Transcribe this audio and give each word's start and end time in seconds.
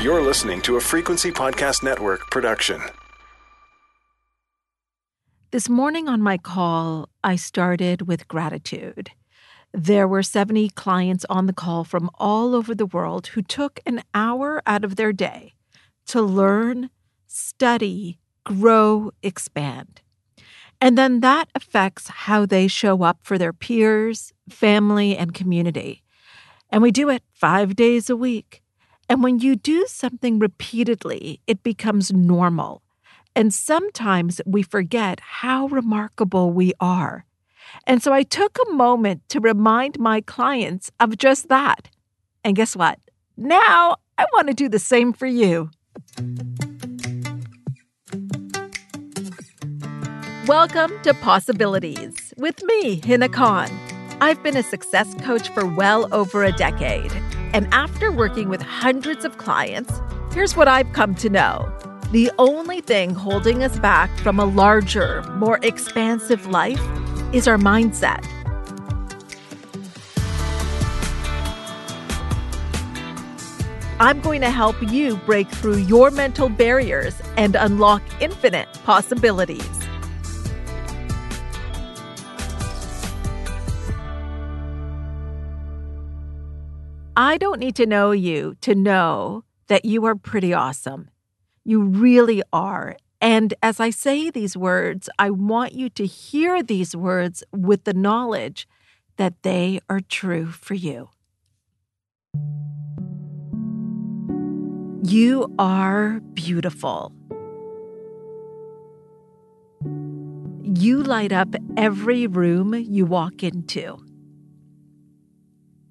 You're 0.00 0.22
listening 0.22 0.62
to 0.62 0.76
a 0.76 0.80
Frequency 0.80 1.32
Podcast 1.32 1.82
Network 1.82 2.30
production. 2.30 2.80
This 5.50 5.68
morning 5.68 6.08
on 6.08 6.22
my 6.22 6.38
call, 6.38 7.08
I 7.24 7.34
started 7.34 8.02
with 8.02 8.28
gratitude. 8.28 9.10
There 9.74 10.06
were 10.06 10.22
70 10.22 10.68
clients 10.70 11.26
on 11.28 11.46
the 11.46 11.52
call 11.52 11.82
from 11.82 12.10
all 12.14 12.54
over 12.54 12.76
the 12.76 12.86
world 12.86 13.26
who 13.28 13.42
took 13.42 13.80
an 13.86 14.04
hour 14.14 14.62
out 14.66 14.84
of 14.84 14.94
their 14.94 15.12
day 15.12 15.54
to 16.06 16.22
learn, 16.22 16.90
study, 17.26 18.20
grow, 18.44 19.10
expand. 19.24 20.00
And 20.80 20.96
then 20.96 21.18
that 21.20 21.48
affects 21.56 22.06
how 22.06 22.46
they 22.46 22.68
show 22.68 23.02
up 23.02 23.18
for 23.24 23.36
their 23.36 23.52
peers, 23.52 24.32
family, 24.48 25.16
and 25.16 25.34
community. 25.34 26.04
And 26.70 26.82
we 26.82 26.92
do 26.92 27.08
it 27.08 27.24
five 27.32 27.74
days 27.74 28.08
a 28.08 28.16
week. 28.16 28.62
And 29.10 29.22
when 29.22 29.38
you 29.38 29.56
do 29.56 29.86
something 29.86 30.38
repeatedly, 30.38 31.40
it 31.46 31.62
becomes 31.62 32.12
normal. 32.12 32.82
And 33.34 33.54
sometimes 33.54 34.42
we 34.44 34.62
forget 34.62 35.18
how 35.20 35.68
remarkable 35.68 36.50
we 36.50 36.74
are. 36.78 37.24
And 37.86 38.02
so 38.02 38.12
I 38.12 38.22
took 38.22 38.58
a 38.58 38.72
moment 38.72 39.22
to 39.30 39.40
remind 39.40 39.98
my 39.98 40.20
clients 40.20 40.90
of 41.00 41.16
just 41.16 41.48
that. 41.48 41.88
And 42.44 42.54
guess 42.54 42.76
what? 42.76 42.98
Now 43.38 43.96
I 44.18 44.26
want 44.34 44.48
to 44.48 44.54
do 44.54 44.68
the 44.68 44.78
same 44.78 45.14
for 45.14 45.26
you. 45.26 45.70
Welcome 50.46 50.92
to 51.04 51.14
Possibilities 51.14 52.34
with 52.36 52.62
me, 52.62 53.00
Hina 53.00 53.30
Khan. 53.30 53.70
I've 54.20 54.42
been 54.42 54.56
a 54.56 54.62
success 54.62 55.14
coach 55.22 55.48
for 55.48 55.64
well 55.64 56.12
over 56.12 56.44
a 56.44 56.52
decade. 56.52 57.12
And 57.52 57.66
after 57.72 58.12
working 58.12 58.48
with 58.48 58.60
hundreds 58.60 59.24
of 59.24 59.38
clients, 59.38 59.92
here's 60.32 60.56
what 60.56 60.68
I've 60.68 60.92
come 60.92 61.14
to 61.16 61.28
know. 61.28 61.72
The 62.12 62.30
only 62.38 62.80
thing 62.80 63.14
holding 63.14 63.62
us 63.62 63.78
back 63.78 64.16
from 64.20 64.38
a 64.38 64.44
larger, 64.44 65.22
more 65.34 65.58
expansive 65.62 66.46
life 66.46 66.80
is 67.32 67.46
our 67.46 67.58
mindset. 67.58 68.24
I'm 74.00 74.20
going 74.20 74.42
to 74.42 74.50
help 74.50 74.76
you 74.80 75.16
break 75.16 75.50
through 75.50 75.78
your 75.78 76.10
mental 76.10 76.48
barriers 76.48 77.20
and 77.36 77.56
unlock 77.56 78.02
infinite 78.20 78.68
possibilities. 78.84 79.77
I 87.20 87.36
don't 87.36 87.58
need 87.58 87.74
to 87.74 87.84
know 87.84 88.12
you 88.12 88.54
to 88.60 88.76
know 88.76 89.42
that 89.66 89.84
you 89.84 90.04
are 90.04 90.14
pretty 90.14 90.54
awesome. 90.54 91.10
You 91.64 91.82
really 91.82 92.44
are. 92.52 92.96
And 93.20 93.54
as 93.60 93.80
I 93.80 93.90
say 93.90 94.30
these 94.30 94.56
words, 94.56 95.10
I 95.18 95.30
want 95.30 95.72
you 95.72 95.90
to 95.90 96.06
hear 96.06 96.62
these 96.62 96.94
words 96.94 97.42
with 97.50 97.82
the 97.82 97.92
knowledge 97.92 98.68
that 99.16 99.34
they 99.42 99.80
are 99.90 99.98
true 99.98 100.46
for 100.52 100.74
you. 100.74 101.08
You 105.02 105.52
are 105.58 106.20
beautiful. 106.34 107.12
You 110.62 111.02
light 111.02 111.32
up 111.32 111.48
every 111.76 112.28
room 112.28 112.74
you 112.74 113.06
walk 113.06 113.42
into. 113.42 114.07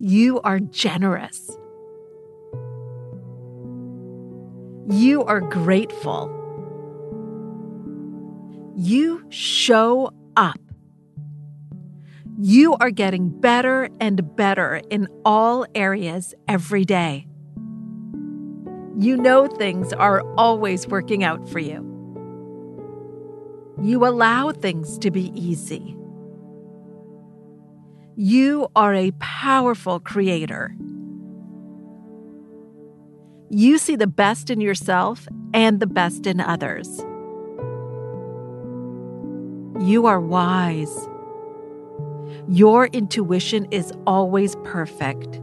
You 0.00 0.40
are 0.42 0.60
generous. 0.60 1.50
You 4.88 5.24
are 5.24 5.40
grateful. 5.40 6.32
You 8.76 9.24
show 9.28 10.12
up. 10.36 10.60
You 12.40 12.76
are 12.76 12.90
getting 12.90 13.28
better 13.28 13.88
and 14.00 14.36
better 14.36 14.80
in 14.88 15.08
all 15.24 15.66
areas 15.74 16.32
every 16.46 16.84
day. 16.84 17.26
You 18.96 19.16
know 19.16 19.48
things 19.48 19.92
are 19.92 20.22
always 20.36 20.86
working 20.86 21.24
out 21.24 21.48
for 21.48 21.58
you. 21.58 21.84
You 23.82 24.06
allow 24.06 24.52
things 24.52 24.96
to 24.98 25.10
be 25.10 25.32
easy. 25.34 25.97
You 28.20 28.66
are 28.74 28.94
a 28.94 29.12
powerful 29.20 30.00
creator. 30.00 30.74
You 33.48 33.78
see 33.78 33.94
the 33.94 34.08
best 34.08 34.50
in 34.50 34.60
yourself 34.60 35.28
and 35.54 35.78
the 35.78 35.86
best 35.86 36.26
in 36.26 36.40
others. 36.40 36.88
You 39.78 40.06
are 40.06 40.20
wise. 40.20 41.08
Your 42.48 42.86
intuition 42.86 43.68
is 43.70 43.92
always 44.04 44.56
perfect. 44.64 45.40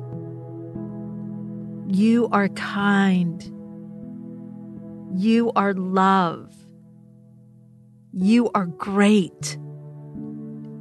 You 1.87 2.27
are 2.33 2.49
kind. 2.49 3.41
You 5.15 5.53
are 5.55 5.73
love. 5.73 6.53
You 8.11 8.51
are 8.53 8.65
great. 8.65 9.57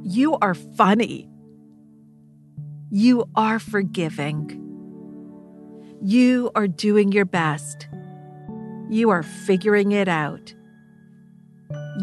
You 0.03 0.37
are 0.41 0.55
funny. 0.55 1.29
You 2.91 3.27
are 3.35 3.57
forgiving. 3.57 4.61
You 6.03 6.51
are 6.53 6.67
doing 6.67 7.11
your 7.11 7.25
best. 7.25 7.87
You 8.89 9.09
are 9.09 9.23
figuring 9.23 9.91
it 9.91 10.07
out. 10.07 10.53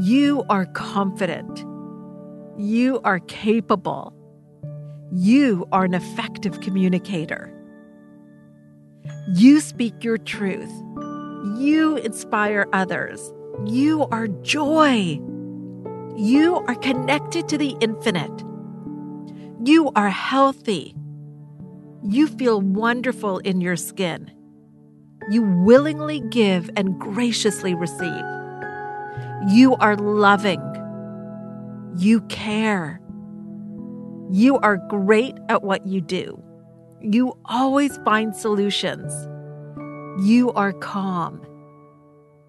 You 0.00 0.44
are 0.48 0.66
confident. 0.66 1.64
You 2.58 3.00
are 3.04 3.20
capable. 3.20 4.12
You 5.12 5.68
are 5.70 5.84
an 5.84 5.94
effective 5.94 6.60
communicator. 6.60 7.52
You 9.34 9.60
speak 9.60 10.02
your 10.02 10.18
truth. 10.18 10.72
You 11.58 11.96
inspire 11.98 12.66
others. 12.72 13.32
You 13.66 14.06
are 14.10 14.26
joy. 14.26 15.20
You 16.16 16.56
are 16.66 16.74
connected 16.74 17.48
to 17.48 17.58
the 17.58 17.76
infinite. 17.80 18.42
You 19.64 19.92
are 19.94 20.10
healthy. 20.10 20.92
You 22.02 22.26
feel 22.26 22.60
wonderful 22.60 23.38
in 23.38 23.60
your 23.60 23.76
skin. 23.76 24.28
You 25.30 25.42
willingly 25.42 26.18
give 26.30 26.68
and 26.76 26.98
graciously 26.98 27.72
receive. 27.72 28.24
You 29.48 29.76
are 29.76 29.94
loving. 29.94 30.60
You 31.96 32.22
care. 32.22 33.00
You 34.32 34.58
are 34.58 34.78
great 34.88 35.36
at 35.48 35.62
what 35.62 35.86
you 35.86 36.00
do. 36.00 36.42
You 37.00 37.38
always 37.44 37.96
find 37.98 38.34
solutions. 38.34 39.12
You 40.26 40.50
are 40.56 40.72
calm. 40.72 41.40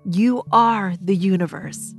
You 0.04 0.42
are 0.52 0.96
the 1.00 1.16
universe. 1.16 1.94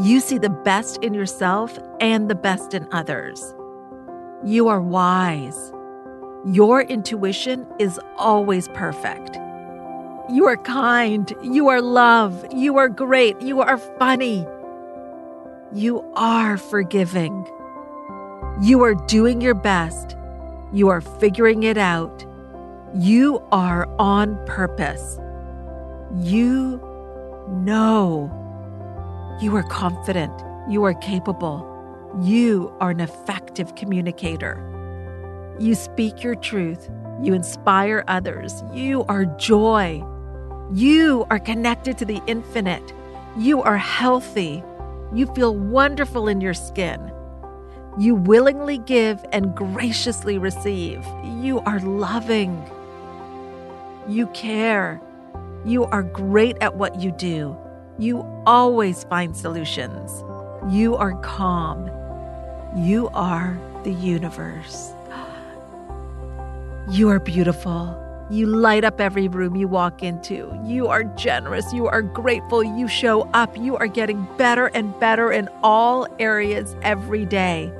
You 0.00 0.20
see 0.20 0.38
the 0.38 0.48
best 0.48 1.02
in 1.02 1.12
yourself 1.12 1.76
and 1.98 2.30
the 2.30 2.36
best 2.36 2.72
in 2.72 2.86
others. 2.92 3.52
You 4.44 4.68
are 4.68 4.80
wise. 4.80 5.72
Your 6.46 6.82
intuition 6.82 7.66
is 7.80 7.98
always 8.16 8.68
perfect. 8.68 9.34
You 10.30 10.46
are 10.46 10.56
kind. 10.58 11.34
You 11.42 11.66
are 11.66 11.82
love. 11.82 12.46
You 12.54 12.76
are 12.76 12.88
great. 12.88 13.40
You 13.40 13.60
are 13.60 13.76
funny. 13.76 14.46
You 15.72 16.04
are 16.14 16.56
forgiving. 16.58 17.44
You 18.62 18.84
are 18.84 18.94
doing 18.94 19.40
your 19.40 19.54
best. 19.54 20.16
You 20.72 20.90
are 20.90 21.00
figuring 21.00 21.64
it 21.64 21.76
out. 21.76 22.24
You 22.94 23.42
are 23.50 23.88
on 23.98 24.38
purpose. 24.46 25.18
You 26.14 26.80
know. 27.48 28.37
You 29.40 29.54
are 29.54 29.62
confident. 29.62 30.32
You 30.68 30.82
are 30.82 30.94
capable. 30.94 31.64
You 32.20 32.74
are 32.80 32.90
an 32.90 32.98
effective 32.98 33.76
communicator. 33.76 34.64
You 35.60 35.76
speak 35.76 36.24
your 36.24 36.34
truth. 36.34 36.90
You 37.22 37.34
inspire 37.34 38.02
others. 38.08 38.64
You 38.72 39.04
are 39.04 39.26
joy. 39.26 40.04
You 40.72 41.24
are 41.30 41.38
connected 41.38 41.96
to 41.98 42.04
the 42.04 42.20
infinite. 42.26 42.92
You 43.36 43.62
are 43.62 43.76
healthy. 43.76 44.64
You 45.14 45.26
feel 45.34 45.54
wonderful 45.54 46.26
in 46.26 46.40
your 46.40 46.54
skin. 46.54 47.12
You 47.96 48.16
willingly 48.16 48.78
give 48.78 49.24
and 49.32 49.54
graciously 49.54 50.38
receive. 50.38 51.06
You 51.24 51.60
are 51.60 51.78
loving. 51.78 52.68
You 54.08 54.26
care. 54.28 55.00
You 55.64 55.84
are 55.84 56.02
great 56.02 56.56
at 56.60 56.74
what 56.76 57.00
you 57.00 57.12
do. 57.12 57.56
You 57.98 58.24
always 58.46 59.02
find 59.04 59.36
solutions. 59.36 60.22
You 60.72 60.94
are 60.94 61.14
calm. 61.20 61.90
You 62.76 63.08
are 63.12 63.58
the 63.84 63.92
universe. 63.92 64.92
You 66.90 67.10
are 67.10 67.20
beautiful. 67.20 67.94
You 68.30 68.46
light 68.46 68.82
up 68.82 68.98
every 68.98 69.28
room 69.28 69.56
you 69.56 69.68
walk 69.68 70.02
into. 70.02 70.58
You 70.64 70.86
are 70.88 71.04
generous. 71.04 71.70
You 71.70 71.86
are 71.86 72.00
grateful. 72.00 72.64
You 72.64 72.88
show 72.88 73.28
up. 73.34 73.54
You 73.58 73.76
are 73.76 73.86
getting 73.86 74.26
better 74.38 74.68
and 74.68 74.98
better 74.98 75.30
in 75.30 75.50
all 75.62 76.06
areas 76.18 76.76
every 76.80 77.26
day. 77.26 77.70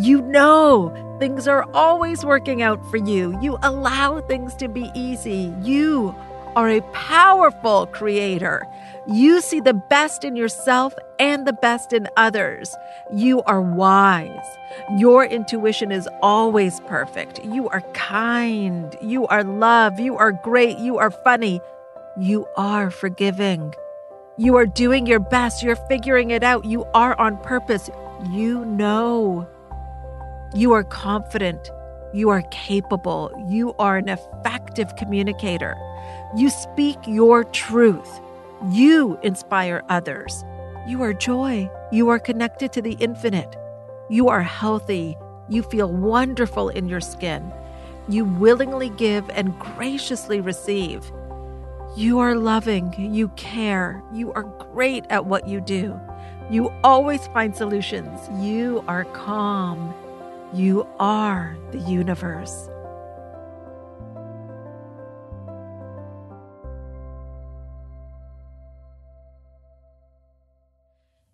You 0.00 0.22
know 0.22 1.16
things 1.20 1.46
are 1.46 1.64
always 1.74 2.24
working 2.24 2.62
out 2.62 2.84
for 2.90 2.96
you. 2.96 3.38
You 3.40 3.58
allow 3.62 4.20
things 4.22 4.54
to 4.56 4.68
be 4.68 4.90
easy. 4.94 5.54
You 5.62 6.14
are 6.60 6.68
a 6.68 6.82
powerful 6.92 7.86
creator. 7.86 8.66
You 9.06 9.40
see 9.40 9.60
the 9.60 9.72
best 9.72 10.24
in 10.24 10.36
yourself 10.36 10.94
and 11.18 11.46
the 11.46 11.54
best 11.54 11.94
in 11.94 12.06
others. 12.18 12.76
You 13.14 13.40
are 13.44 13.62
wise. 13.62 14.44
Your 14.98 15.24
intuition 15.24 15.90
is 15.90 16.06
always 16.20 16.78
perfect. 16.80 17.42
You 17.46 17.70
are 17.70 17.80
kind. 17.94 18.94
You 19.00 19.26
are 19.28 19.42
love. 19.42 19.98
You 19.98 20.18
are 20.18 20.32
great. 20.32 20.76
You 20.76 20.98
are 20.98 21.10
funny. 21.10 21.62
You 22.18 22.46
are 22.58 22.90
forgiving. 22.90 23.72
You 24.36 24.56
are 24.56 24.66
doing 24.66 25.06
your 25.06 25.20
best. 25.20 25.62
You're 25.62 25.76
figuring 25.88 26.30
it 26.30 26.42
out. 26.42 26.66
You 26.66 26.84
are 26.92 27.18
on 27.18 27.38
purpose. 27.38 27.88
You 28.28 28.66
know. 28.66 29.48
You 30.54 30.72
are 30.72 30.84
confident. 30.84 31.70
You 32.12 32.28
are 32.28 32.42
capable. 32.50 33.32
You 33.48 33.72
are 33.78 33.96
an 33.96 34.10
effective 34.10 34.94
communicator. 34.96 35.74
You 36.36 36.50
speak 36.50 36.98
your 37.06 37.44
truth. 37.44 38.20
You 38.70 39.18
inspire 39.22 39.82
others. 39.88 40.44
You 40.86 41.02
are 41.02 41.12
joy. 41.12 41.70
You 41.92 42.08
are 42.08 42.18
connected 42.18 42.72
to 42.72 42.82
the 42.82 42.92
infinite. 43.00 43.56
You 44.08 44.28
are 44.28 44.42
healthy. 44.42 45.16
You 45.48 45.62
feel 45.62 45.92
wonderful 45.92 46.68
in 46.68 46.88
your 46.88 47.00
skin. 47.00 47.52
You 48.08 48.24
willingly 48.24 48.90
give 48.90 49.28
and 49.30 49.58
graciously 49.58 50.40
receive. 50.40 51.10
You 51.96 52.18
are 52.20 52.34
loving. 52.34 52.94
You 52.96 53.28
care. 53.30 54.02
You 54.12 54.32
are 54.32 54.44
great 54.44 55.04
at 55.10 55.26
what 55.26 55.48
you 55.48 55.60
do. 55.60 55.98
You 56.50 56.72
always 56.82 57.26
find 57.28 57.54
solutions. 57.54 58.28
You 58.44 58.84
are 58.88 59.04
calm. 59.04 59.94
You 60.52 60.86
are 60.98 61.56
the 61.72 61.78
universe. 61.78 62.68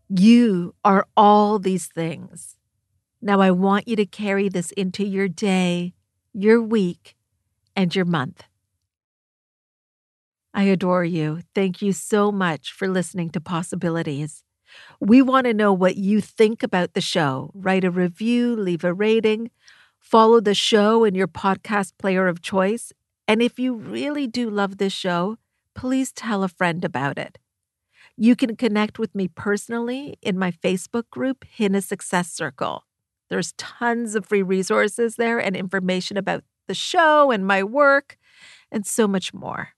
You 0.08 0.74
are 0.84 1.06
all 1.16 1.58
these 1.58 1.86
things. 1.86 2.56
Now, 3.20 3.40
I 3.40 3.50
want 3.50 3.88
you 3.88 3.96
to 3.96 4.06
carry 4.06 4.48
this 4.48 4.70
into 4.72 5.04
your 5.04 5.28
day, 5.28 5.94
your 6.32 6.62
week, 6.62 7.16
and 7.74 7.94
your 7.94 8.04
month. 8.04 8.44
I 10.54 10.64
adore 10.64 11.04
you. 11.04 11.40
Thank 11.54 11.82
you 11.82 11.92
so 11.92 12.32
much 12.32 12.72
for 12.72 12.88
listening 12.88 13.30
to 13.30 13.40
Possibilities. 13.40 14.42
We 15.00 15.22
want 15.22 15.46
to 15.46 15.54
know 15.54 15.72
what 15.72 15.96
you 15.96 16.20
think 16.20 16.62
about 16.62 16.94
the 16.94 17.00
show. 17.00 17.50
Write 17.54 17.84
a 17.84 17.90
review, 17.90 18.56
leave 18.56 18.84
a 18.84 18.94
rating, 18.94 19.50
follow 19.98 20.40
the 20.40 20.54
show 20.54 21.04
in 21.04 21.14
your 21.14 21.28
podcast 21.28 21.92
player 21.98 22.28
of 22.28 22.42
choice. 22.42 22.92
And 23.28 23.42
if 23.42 23.58
you 23.58 23.74
really 23.74 24.26
do 24.26 24.50
love 24.50 24.78
this 24.78 24.92
show, 24.92 25.36
please 25.74 26.12
tell 26.12 26.42
a 26.42 26.48
friend 26.48 26.84
about 26.84 27.18
it. 27.18 27.38
You 28.18 28.34
can 28.34 28.56
connect 28.56 28.98
with 28.98 29.14
me 29.14 29.28
personally 29.28 30.16
in 30.22 30.38
my 30.38 30.50
Facebook 30.50 31.10
group, 31.10 31.44
Hina 31.58 31.82
Success 31.82 32.32
Circle. 32.32 32.84
There's 33.28 33.52
tons 33.58 34.14
of 34.14 34.24
free 34.24 34.42
resources 34.42 35.16
there 35.16 35.38
and 35.38 35.54
information 35.54 36.16
about 36.16 36.42
the 36.66 36.74
show 36.74 37.30
and 37.30 37.46
my 37.46 37.62
work 37.62 38.16
and 38.72 38.86
so 38.86 39.06
much 39.06 39.34
more. 39.34 39.70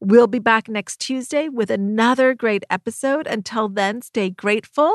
We'll 0.00 0.28
be 0.28 0.38
back 0.38 0.68
next 0.68 1.00
Tuesday 1.00 1.48
with 1.48 1.70
another 1.70 2.34
great 2.34 2.64
episode. 2.70 3.26
Until 3.26 3.68
then, 3.68 4.00
stay 4.02 4.30
grateful. 4.30 4.92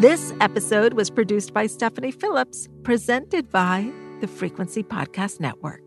This 0.00 0.32
episode 0.40 0.94
was 0.94 1.10
produced 1.10 1.52
by 1.52 1.66
Stephanie 1.66 2.10
Phillips, 2.12 2.68
presented 2.84 3.50
by 3.50 3.92
the 4.20 4.28
Frequency 4.28 4.82
Podcast 4.82 5.40
Network. 5.40 5.83